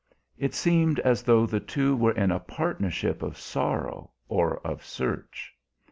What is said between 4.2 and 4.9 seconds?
or of